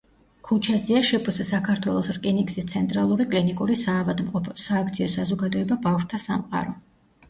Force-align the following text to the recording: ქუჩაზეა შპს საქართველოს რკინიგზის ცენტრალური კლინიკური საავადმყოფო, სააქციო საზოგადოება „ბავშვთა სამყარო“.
ქუჩაზეა 0.47 1.01
შპს 1.09 1.37
საქართველოს 1.49 2.09
რკინიგზის 2.17 2.67
ცენტრალური 2.73 3.29
კლინიკური 3.37 3.79
საავადმყოფო, 3.85 4.59
სააქციო 4.67 5.15
საზოგადოება 5.21 5.83
„ბავშვთა 5.89 6.27
სამყარო“. 6.31 6.81